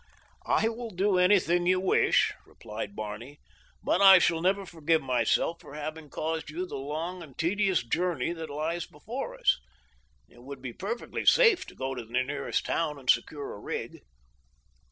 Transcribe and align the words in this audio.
"I 0.47 0.67
will 0.67 0.89
do 0.89 1.19
anything 1.19 1.67
you 1.67 1.79
wish," 1.79 2.33
replied 2.47 2.95
Barney, 2.95 3.39
"but 3.83 4.01
I 4.01 4.17
shall 4.17 4.41
never 4.41 4.65
forgive 4.65 5.03
myself 5.03 5.61
for 5.61 5.75
having 5.75 6.09
caused 6.09 6.49
you 6.49 6.65
the 6.65 6.75
long 6.77 7.21
and 7.21 7.37
tedious 7.37 7.83
journey 7.83 8.33
that 8.33 8.49
lies 8.49 8.87
before 8.87 9.35
us. 9.39 9.59
It 10.27 10.41
would 10.41 10.59
be 10.59 10.73
perfectly 10.73 11.27
safe 11.27 11.67
to 11.67 11.75
go 11.75 11.93
to 11.93 12.03
the 12.03 12.23
nearest 12.23 12.65
town 12.65 12.97
and 12.97 13.11
secure 13.11 13.53
a 13.53 13.59
rig." 13.59 13.99